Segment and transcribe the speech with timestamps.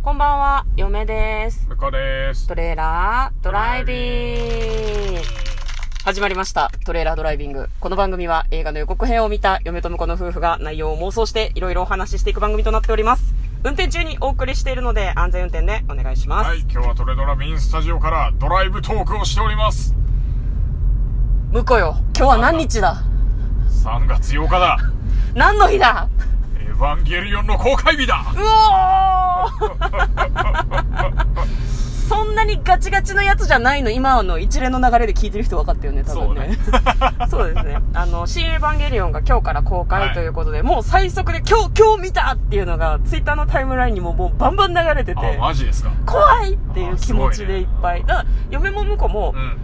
[0.00, 1.66] こんばんは、嫁です。
[1.68, 2.46] 向こうです。
[2.46, 3.94] トレーラードライビ
[5.10, 5.20] ング。
[6.04, 6.70] 始まりました。
[6.86, 7.68] トレーラードライビング。
[7.80, 13.34] この番組は映画の予告編を見た嫁と婿の夫婦が内容を妄想していろいろお話ししていく番組となっております。
[13.64, 16.46] 運転中にお送りしているので安全運転でお願いします。
[16.46, 19.94] はい、今日はトレドラメインスタジオからドライブトークをしております。
[21.52, 23.02] 婿よ、今日は何日だ
[23.84, 24.78] ？3月8日だ。
[25.34, 26.08] 何の日だ？
[26.60, 28.24] エヴァンゲリオンの公開日だ。
[28.34, 29.17] うおー
[32.08, 33.90] そんなにガチガチのやつじゃないの？
[33.90, 36.56] 今の一連の流れで聞いてる人分かったよね多分ね。
[37.28, 37.78] そうですね。
[37.92, 45.90] あの「新エヴァンゲリオン」が今日から公開ということで、もう最速で今日今日見たっていうのがツイッターのタイムラインにももうバンバン流れてあ、てマジですか？
[46.06, 48.00] 怖いっていう気持ちでいっぱい。
[48.06, 49.56] だから嫁も婿もうん。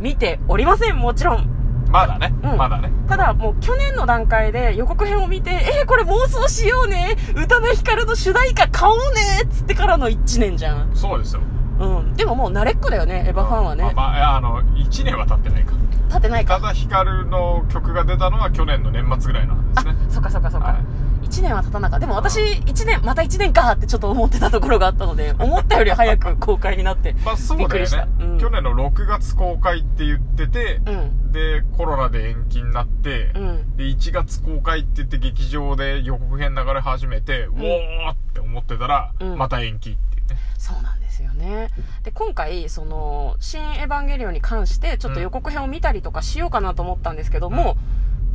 [0.00, 1.48] 見ておりませんもちろん
[1.88, 2.32] まだね。
[2.42, 2.90] うんまだね。
[3.08, 10.94] ただもう去年の段階で予告編を見て、えー、これ妄想しようね宇多田ヒカルの主題歌買おうねっつってからの1年じゃん。
[10.94, 11.42] そうですよ。
[11.80, 12.14] うん。
[12.14, 13.84] でももう慣れっこだよね、エヴァファンはね。
[13.84, 15.72] まあ、まああの、1年は経ってないか。
[16.08, 16.56] 立ってないか。
[16.58, 20.68] ただヒカルの曲が出たのは去年の年末ぐらいなんですあね。、そっかそっかそっか。
[20.68, 21.07] はい
[21.38, 22.06] 1年は経たなかった。
[22.06, 27.14] でも私、1年、また1年かってちょっと思ってたところがあったので、 思ったより早く公開になって。
[27.24, 28.24] まあそうびっくりしだよねた。
[28.24, 31.32] うん去年の6月公開って言ってて、うん。
[31.32, 33.76] で、コロナで延期になって、うん。
[33.76, 40.36] で、1月公開って言って劇場で予告編流れ始めて、うおーって思ってたら、うんまた延期って言って。
[40.56, 41.68] そうなんですよね。
[42.04, 47.76] で、今回、その、新エヴァンゲリオンに関して、ちょっと予告編を見たりとかしようかなと思ったんですけども、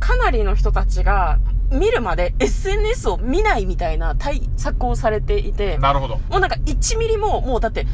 [0.04, 1.38] かなりの人たちが、
[1.70, 6.16] 見るまで SNS を見ないみたいな対策をされていて、なるほど。
[6.28, 7.86] もうなんか1ミリも、もうだって、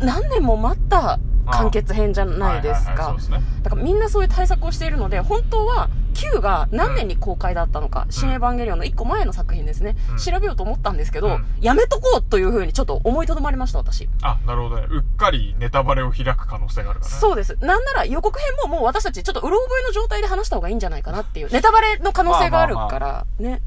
[0.00, 3.16] 何年も待った完結編じゃないですか。
[3.62, 14.08] だからみんなそういう対策をしているので、本当は Q が何年に公開だったのか、新エヴァンゲリオンの1個前の作品ですね、うん調べようと思ったんですけど、うんやめとこうというふうにちょっと思いとどまりました、私。
[14.22, 14.86] あ、なるほどね。
[14.90, 17.20] うっかりネタバレを開く可能性があるからね。
[17.20, 17.56] そうです。
[17.60, 23.60] なんなら予告編ももう私たちちょっとうろ覚えの状態で話した方がいいんじゃないかなっていう、ネタバレの可能性があるから、ね。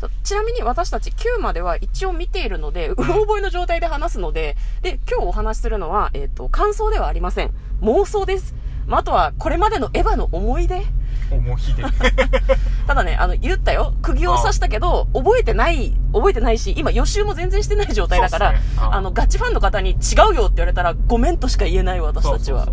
[0.00, 7.52] そうちなみに私たち9までは一応見ているので、うろ覚えの状態で話すので、で、今日お話しするのは、えっ、と、感想ではありません。
[7.82, 8.54] 妄想です。
[8.88, 10.82] まあ、あとは、これまでのエヴァの思い出？
[11.30, 11.82] 重ひで。
[12.88, 13.92] ただね、あの、言ったよ。
[14.00, 19.94] 釘を刺したけど、覚えてない、覚えてないし、今予習も全然してない状態だから、ねうんあの、ガチファンの方に違
[20.32, 22.64] うよって言われたら、ごめんとしか言えない私たちは。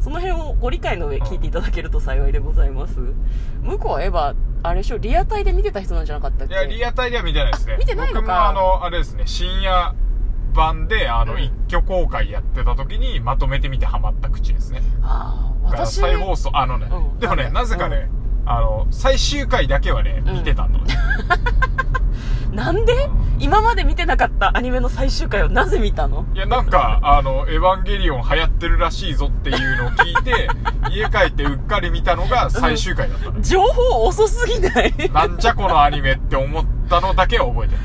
[0.00, 2.94] その辺をご理解の上聞いていただけると幸いでございます。
[3.62, 6.54] 向こうはエヴァ、あれでしょ、リアタイで見てた人なんじゃなかったっけ？
[6.54, 7.74] いや、リアタイでは見てないですね。
[7.74, 8.20] あ見てないのか。
[8.22, 9.94] 僕もあの、あれですね、深夜
[10.50, 11.40] 版で、あの、うん。
[11.42, 14.82] 一挙公開やってた時に、まとめてみてハマった口ですね。
[15.02, 17.18] ああ、だから私、再放送、あのね、うん。
[17.18, 18.10] でもね、なぜかね、
[18.46, 20.34] あの、最終回だけはね、うん。
[20.34, 20.78] 見てたの。
[20.78, 20.94] ね。
[22.52, 23.08] なんで？
[23.38, 26.26] 今まで見てなかったアニメの最終回をなぜ見たの？
[26.34, 30.48] いや、なんか、あの、エヴァンゲリオン流行ってるらしいぞっていうのを聞いて、
[30.90, 33.40] 家帰ってうっかり見たのが最終回だったの。
[33.40, 34.92] 情報遅すぎない？
[35.14, 37.80] なんじゃこのアニメって思ったのだけは覚えてる。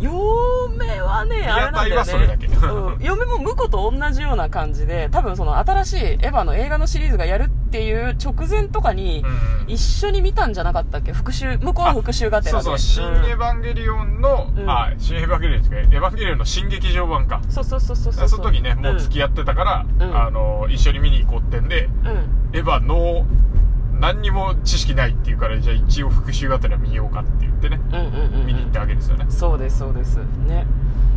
[0.00, 2.38] 嫁はね、あれなんだよね。
[2.62, 3.04] うん。
[3.04, 9.72] 嫁も婿と同じような感じで、多分その新しいエヴァの映画のシリーズがやるっていう直前とかに、うん。
[9.72, 11.12] 一緒に見たんじゃなかったっけ？
[11.12, 12.64] 復習、向こうは復習がてらで。
[12.64, 17.40] そうそう、新エヴァンゲリオンの、うんあ、新エヴァンゲリオンですか、エヴァンゲリオンの新劇場版か。
[17.48, 18.28] そうそうそうそうそう。
[18.28, 21.88] その時ね、もう付き合ってたから、うんあの、一緒に見に行こうってんで。
[22.52, 23.24] エヴァの、
[24.00, 28.46] 何にも知識ないっていうから、じゃあ一応復習がてら見ようかって言ってね、うんうんうんうん。
[28.46, 29.26] 見に行ったわけですよね。
[29.28, 30.16] そうです、そうです。
[30.46, 30.66] ね。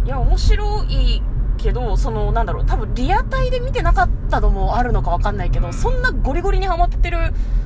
[0.06, 1.22] いや、面白い
[1.58, 7.18] けど、その、なんだろう、多分リアタイで見てなかったのもあるのかわかんないけど、うんそんなゴリゴリにハマってる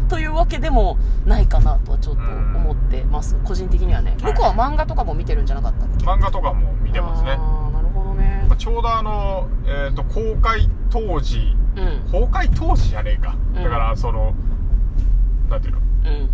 [0.07, 4.11] というわけでもないかなとはちょっと思ってます、個人的にはね。
[4.21, 6.05] はい僕は漫画とかも見てるんじゃなかったっけ？
[6.05, 7.31] 漫画とかも見てますね。
[7.31, 8.57] あーなるほどねまあ。
[8.57, 12.11] ちょうどあの、えっ、と、公開当時、うん。
[12.11, 13.35] 公開当時じゃねえか。
[13.55, 14.33] うんだから、その、
[15.49, 15.79] なんていうの？
[15.79, 16.29] うん。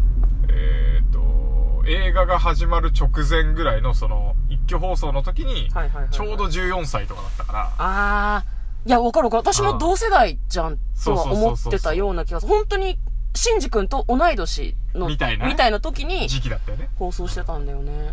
[0.50, 6.10] えっ、と、映画が始まる直前ぐらいの、その、一挙放送の時に、はいはいはい、はい。
[6.12, 8.90] ちょうど14歳とかだったから、あー。
[8.90, 9.54] いや、わかるわかる。
[9.54, 12.54] 私も同世代じゃんとは思ってたような気がする。
[12.54, 12.98] 本当に、
[13.36, 16.90] シンジ君と同い年の、みたいなねみたいな時に、時期だったよね。
[16.96, 18.12] 放送してたんだよね。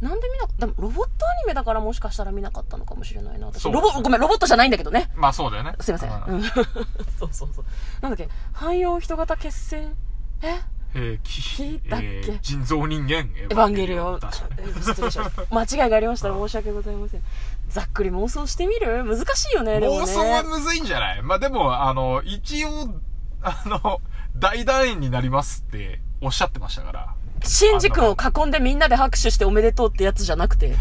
[0.00, 3.46] なんで見なかったロボットアニメだからもしかしたら見なかったのかもしれないな。
[3.46, 5.10] 私そうロボ、ごめん、ロボットじゃないんだけどね。
[5.14, 5.74] まあそうだよね。
[5.78, 6.10] すいません。
[6.10, 6.42] ううんん。
[6.52, 6.64] そう
[7.30, 7.64] そうそう。
[8.00, 9.94] なんだっけ、汎用人型決戦、
[10.42, 10.60] え？
[10.94, 12.06] え聞いたっけ？
[12.06, 14.20] えー人造人間、エエヴァンゲリオン。
[14.20, 15.44] 失礼しました。
[15.54, 17.22] 間違いがありましたら申し訳ございません。
[17.68, 19.04] ざっくり妄想してみる？
[19.04, 20.02] 難しいよね、でもね。
[20.02, 21.22] 妄想はむずいんじゃない？
[21.22, 22.94] まあでも、あの、一応、
[23.42, 24.00] あの、
[24.36, 27.14] 大団円になりますっておっしゃってましたから。
[27.44, 30.74] シンジ君を囲んでみんなで拍手しておめでとうってやつじゃなくて。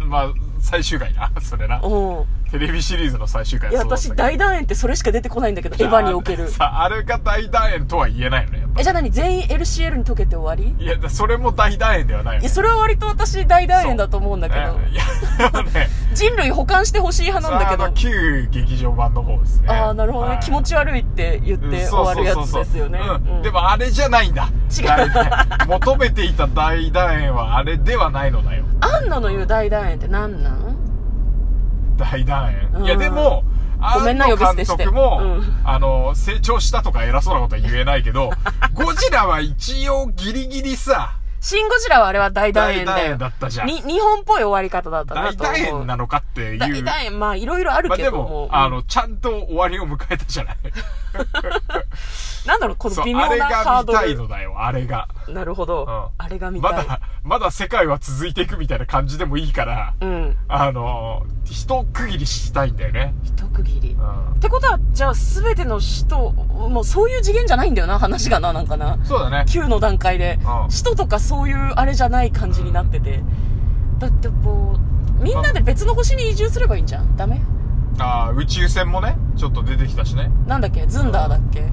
[0.00, 1.30] まあ、最終回な。
[1.40, 1.80] それな。
[1.82, 2.24] うん。
[2.50, 6.48] テレビシリーズの最終回いや、私大団円ってそれしか出てこないんだけど、エヴァにおける。
[6.48, 9.10] さあ、あれが大団円とは言えないよね、やっぱえ、じゃあ何？
[9.10, 10.74] 全員 LCL に溶けて終わり？
[10.82, 12.44] いや、それも大団円ではないよね。
[12.46, 17.92] いや、それは割と私大団円だと思うんだけど、ねいや、でもね、人類保管してほしい派なんだけど。
[17.92, 19.68] 旧劇場版の方ですね。
[19.68, 20.44] ああ、なるほどね、はい。
[20.44, 22.98] 気持ち悪いって言って終わるやつですよね。
[23.42, 24.48] でもあれじゃないんだ。
[24.76, 25.68] 違う。
[25.68, 28.64] 求めていた大団円はあれではないのだよ。
[28.80, 30.76] アンナの言う大団円って何なん？
[31.96, 32.70] 大団円？
[32.74, 32.84] うん。
[32.84, 33.44] いや、でも、
[33.94, 34.64] ごめんな呼び捨て。
[34.64, 35.60] して督も、うん。
[35.64, 38.30] あの、成長したとか偉そうなことは言えないけど、
[38.74, 43.18] ゴジラは一応ギリギリさ、シン・ゴジラはあれは大団円だよ大団円。
[43.18, 43.66] だったじゃん。
[43.68, 45.56] に、日本っぽい終わり方だったな大と思う。
[45.56, 46.58] 団円なのかっていう。
[46.58, 48.28] 大団円、まあいろいろあるまあでけども。
[48.28, 50.56] も、うんあの、ちゃんと終わりを迎えたじゃない。
[52.46, 54.18] なんだろう、この微妙あれなハードが見たいル。
[54.20, 55.08] のだよ、あれが。
[55.28, 55.84] なるほど。
[55.84, 56.72] うんあれが見たい。
[56.72, 60.36] まだ、まだ世界は続いていくみたいな感じでもいいから、うん。
[60.48, 63.14] あの、一区切りしたいんだよね。
[63.24, 63.90] 一区切り。
[63.92, 68.98] うんってことは、じゃあ全ての使徒、もうそういう次元じゃないんだよな、話がな、なんかな。
[69.04, 69.44] そうだね。
[69.48, 70.70] 9の段階でうん。
[70.70, 73.22] 使徒とかそういうあれじゃない感じになってて。
[73.98, 74.76] だってこ
[75.20, 77.40] う、みんなで別の星に移住すればいいんじゃんダメ？
[77.98, 80.30] ああ、宇宙船もね、ちょっと出てきたしね。
[80.46, 80.86] なんだっけ？
[80.86, 81.64] ズンダーだっけ？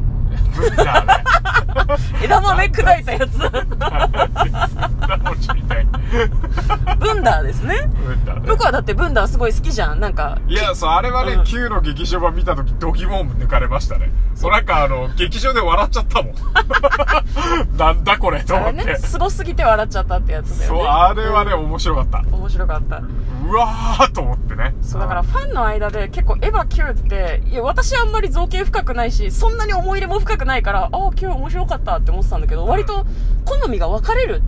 [2.24, 3.38] 枝豆砕いたやつ。
[3.38, 5.95] ナモチみたいに。
[7.00, 7.90] ブンダーですね。
[8.06, 10.00] ブンダーね向こうはだってブンダーすごい好きじゃん。
[10.00, 14.12] なんか、いや、そう、あれはね、うん Q の劇場版見たとき、ドギモーム抜かれましたね。
[14.34, 16.36] そう、なんかあの、 劇場で笑っちゃったもん。
[17.78, 18.86] なんだこれ、と思って。
[18.86, 20.80] ね、すごすぎて笑っちゃったってやつだよね。
[20.80, 22.24] そう、あれはね、うん面白かった。
[22.32, 22.98] 面白かった。
[22.98, 24.76] うわーと思ってね。
[24.82, 33.06] そう、だからファンの間で結構エヴァ Q って、いや、私はあんまり造形深くないし、そんなに思い入れも深くないから、ああ、Q 面白かったって思ってたんだけど、割と
[33.46, 34.42] 好みが分かれる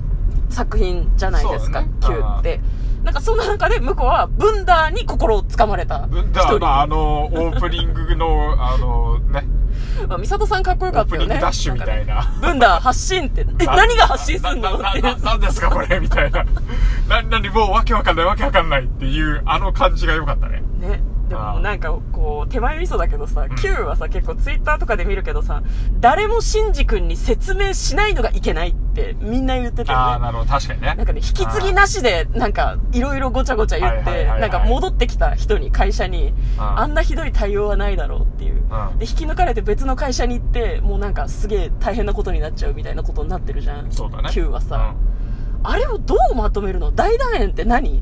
[0.49, 2.61] 作品じゃないですか、ね Q って。
[3.03, 9.47] なんかそんな中で向こうはブンダーに心をつかまれたブンダーのあの、オープニングの、 あの、ね、
[10.07, 11.27] まあ、ミサトさんかっこよかったよね。
[11.27, 12.15] プニングダッシュみたいな。
[12.15, 16.44] なねブンダー発信って、え、何が発信すんのなってなななんですかこれみたいな。
[17.07, 20.63] な、なにもうわけわかんないわけわかんないっていう、あの感じが良かったね。
[20.79, 21.01] ね。
[21.59, 25.62] なんかこう、手前味噌だけどさ、ん Q はさ、結構ツイッターとかで見るけどさ、
[26.00, 30.25] 誰もシンジ君に説明しないのがいけないってみんな言ってたああ、よね。
[30.25, 30.88] なるほど、確かにね。
[30.95, 38.56] なんかね、引き継ぎなしで、なんか、いろいろごちゃごちゃ言って、なんか戻ってきた人に、会社に、うんあんなひどい対応はないだろうっていう。
[38.69, 43.92] うんで、引き抜かれて別の会社に行って、もうなんかすげえ大変なことになっちゃうみたいなことになってるじゃん。
[43.92, 44.30] そうだね。
[44.31, 44.94] Q はさ、
[45.63, 46.92] あれをどうまとめるの？
[46.92, 48.01] 大団円って何？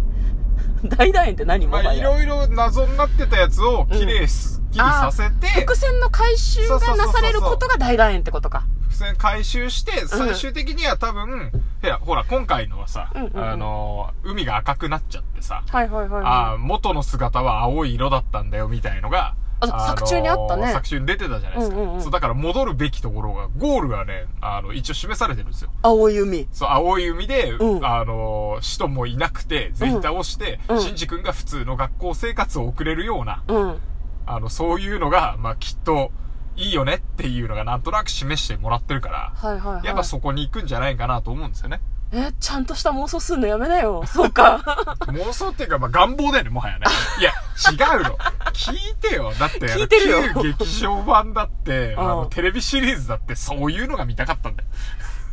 [0.98, 2.06] 大団円って何うんまあ、いや。
[2.06, 8.66] ろいろ謎になってたやつを、きれいすっきりさせて、伏線の回収がなされることが大団円ってことか。
[8.82, 11.52] 伏線回収して、最終的には多分、
[11.84, 13.50] いや、ほら、今回のはさ、うんうんうん。
[13.50, 21.76] あの、海が赤くなっちゃってさ、はいはいはい、あはあ、元の姿は青い色だったんだよ、みたいのが、あの作中にあったね作中に出てたじゃないですか。
[21.76, 25.70] うんうんうんそう、だから戻るべきところが、ゴールがね、あの、一応示されてるんですよ。
[25.70, 25.72] い。
[25.82, 26.48] 青い海。
[26.52, 33.78] そう、青い海で、うんあの、使徒もいなくて、全員倒して、うんシンジ君が普通の学校生活を送れるような、うん。
[34.26, 36.12] あの、そういうのが、まあ、きっと、
[36.58, 39.86] いいよねっていうのがなんとなく示してもらってるから、はいはいはい。
[39.86, 41.82] やっぱそこに行くんじゃないかなと思うんですよね。
[42.18, 44.04] え、ちゃんとした妄想すんのやめなよ。
[44.08, 44.62] そうか。
[45.08, 46.86] 妄想っていうか、まあ、願望だよね、もはやね。
[47.20, 47.32] いや、
[47.72, 48.18] 違うの。
[48.54, 49.34] 聞いてよ。
[49.38, 54.70] だって、聞いてるよ旧劇場版だって、あうんの、テレビシリーズだって、そういうのが見たかったんだよ。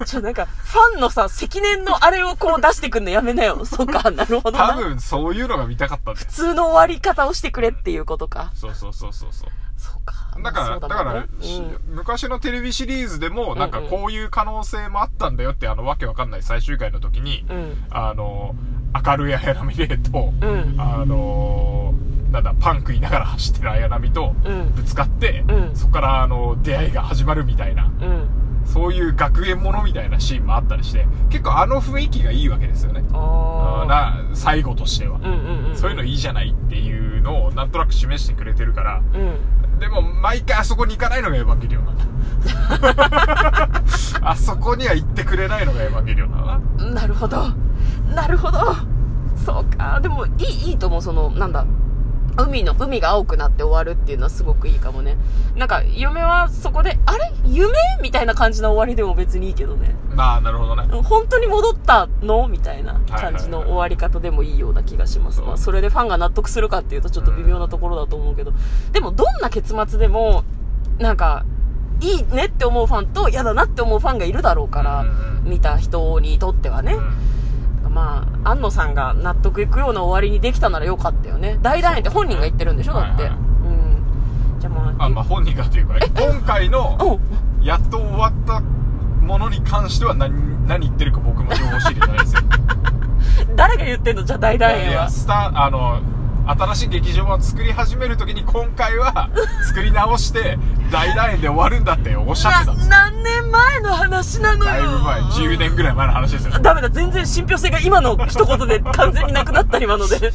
[0.05, 3.65] ちょ、なんか、ファンのさ、積年のあれをこう出してくんのやめなよ。
[3.65, 4.69] そうか、なるほどな。
[4.71, 6.33] 多分、そういうのが見たかったんだよ普。
[6.33, 8.51] 通の終わり方をしてくれっていうことか。
[8.55, 9.49] そうそうそうそうそう。
[9.77, 10.15] そうか。
[10.41, 11.27] だから、だから、
[11.89, 17.85] 昔のテレビシリーズでも、なんかこういう可能性もあったんだよって、あの、わけわかんない最終回の時に、うん。
[17.91, 18.55] あの、
[19.05, 20.75] 明るい綾波レイと、うん。
[20.79, 21.95] あの
[22.31, 24.73] なんだ、パン食いながら走ってる綾波と、うん。
[24.75, 28.29] ぶつかって、うんそこからあの、出会いが始まるみたいな、うん。
[28.65, 33.03] そういう学園ものみたいなシーンもあったりして、結構あの雰囲気がいいわけですよね。
[33.03, 35.21] な、最後としては。
[35.75, 39.35] そういうのいいじゃないっていうのをなんとなく示してくれてるから、うん。
[39.83, 42.05] でも毎回あそこに行かないのがエヴァンゲリオンなんだ。
[44.23, 46.91] あそこには行ってくれないのがエヴァンゲリオンだな。
[46.93, 47.49] なるほど。
[48.15, 48.77] なるほど。
[49.45, 49.99] そうか。
[50.01, 51.03] でも、いい、いいと思う。
[51.03, 51.67] その、なんだ。
[52.37, 55.17] 海の、海が青くなって終わるっていうのはすごくいいかもね。
[55.55, 57.33] なんか、嫁はそこで、あれ？
[57.45, 57.73] 夢？
[58.01, 59.95] みたいな感じの終わりでも別にいいけどね。
[60.15, 60.85] まあ、なるほどね。
[61.03, 62.49] 本当に戻ったの？
[62.49, 65.41] みたいな感じの終わり方でもいいような気がします。
[65.43, 68.53] まあ、それでファンが納得するかっていうとちょっと微妙なところだと思うけど。
[68.93, 70.45] でも、どんな結末でも、
[70.99, 71.45] なんか、
[72.01, 75.05] いいねって思うファンと嫌だなって思うファンがいるだろうから、
[75.45, 77.42] 見た人にとってはね、うん
[77.93, 81.59] まあ安野さんが納得いくような終わりにできたならよかったよね。
[81.63, 82.95] 大団円って本人が言ってるんでしょ？
[82.95, 83.41] だって、はいはいう
[84.57, 84.61] ん。
[84.61, 87.63] じゃあまああまあ本人がというか今回のう。
[87.63, 92.41] んやっと終わったものに関しては何何言ってるか僕も情報知りじゃないですよ。
[93.55, 94.25] 誰が言ってんの？
[94.25, 96.01] じゃあ大団いやい円はやスタあの
[96.47, 99.31] 新しい劇場版を作り始めるときに今回は
[99.69, 100.59] 作り直して
[100.91, 102.89] 大団円で終わるんだっておっしゃってたんです。
[102.89, 104.71] 何年前の話なのよ。
[104.71, 105.21] だいぶ前。
[105.21, 106.59] 10年ぐらい前の話ですよ。
[106.61, 110.33] ダメだ全然信憑性が今の一言で 完全になくなった今ので。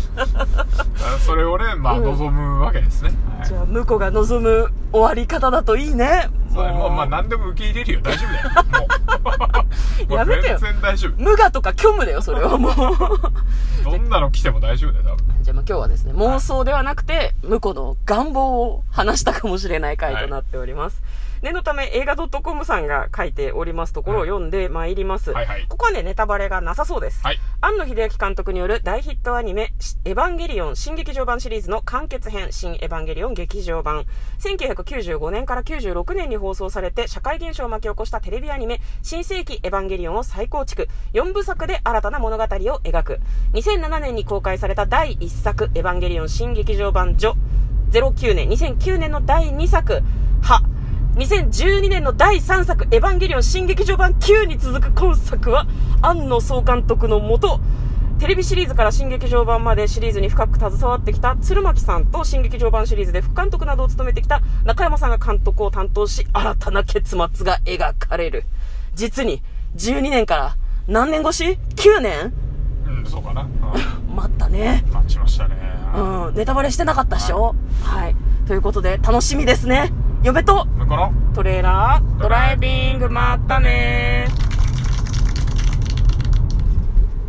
[1.25, 2.03] それをねまあうん。
[2.05, 3.47] 望むわけですね、はい。
[3.47, 6.29] じゃあ向こうが望む終わり方だといいね。
[6.53, 6.89] それもう。
[6.91, 7.99] まあもう何でも受け入れるよ。
[8.01, 8.87] 大丈夫だよ。
[10.07, 10.57] もうやめてよ。
[10.57, 11.21] 全然大丈夫。
[11.21, 12.73] 無我とか虚無だよそれはもう。
[13.83, 21.01] どんなの来ても大丈夫だよ多分じゃあまあ今日はですね、妄想ではなくて、向こうの願望を話したかもしれない回となっております。
[21.41, 25.31] 念のため映画 .com さんが書いておりますところを読んでまいります。
[25.31, 27.21] はいはいここはね、ネタバレがなさそうです。
[27.23, 29.73] はい庵野秀明監督による大ヒットアニメ、
[30.05, 34.05] エヴァンゲリオン新劇場版シリーズの完結編、新エヴァンゲリオン劇場版。
[34.39, 40.87] 1995年から96年に放送されて社会現象を巻き起こしたテレビアニメ、新世紀エヴァンゲリオンを再構築。
[41.13, 43.19] 4部作で新たな物語を描く。
[43.53, 47.33] 2007年に公開された第1作、エヴァンゲリオン新劇場版ジョ。
[47.91, 50.03] 09年、2009年の第2作、
[50.41, 50.61] は。
[51.15, 55.65] 2012年の第3作、エヴァンゲリオン新劇場版9に続く今作は、
[56.01, 57.59] 庵野総監督のもと、
[58.19, 68.45] テレビシリーズから新劇場版までシリーズに深く携わってきた鶴巻さんと新劇場版シリーズで副監督などを務めてきた中山さんが監督を担当し、新たな結末が描かれる。
[68.95, 69.43] 実に、
[69.75, 70.55] 12年から
[70.87, 72.33] 何年越し ?9 年？
[72.87, 73.47] うんそうかな、
[74.17, 74.83] 待ったね。
[74.91, 75.55] 待ちましたね
[75.95, 77.55] うん、ネタバレしてなかったっしょ？
[77.83, 78.15] はい。
[78.47, 79.93] ということで、楽しみですね。
[80.23, 81.13] 嫁と向こうの？
[81.35, 84.56] トレーラードライビング、まったねー。